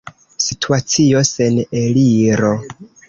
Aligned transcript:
Situacio 0.45 1.21
sen 1.31 1.59
eliro. 1.83 2.51